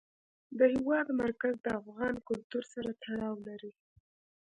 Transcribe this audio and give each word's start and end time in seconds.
د 0.57 0.59
هېواد 0.73 1.07
مرکز 1.21 1.55
د 1.61 1.67
افغان 1.81 2.15
کلتور 2.27 2.63
سره 2.73 2.89
تړاو 3.03 3.35
لري. 3.47 3.71